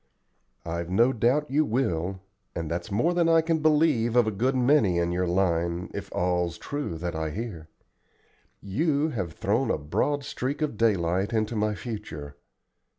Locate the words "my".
11.55-11.75